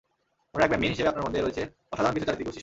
[0.51, 1.61] মনে রাখবেন, মীন হিসেবে আপনার মধ্যে রয়েছে
[1.93, 2.59] অসাধারণ কিছু চারিত্রিক বৈশিষ্ট্য।